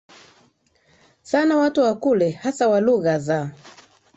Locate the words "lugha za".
2.81-3.51